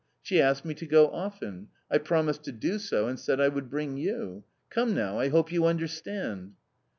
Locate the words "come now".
4.71-5.19